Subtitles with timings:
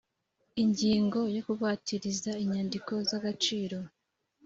[0.63, 3.77] ingingo ya kugwatiriza inyandiko z agaciro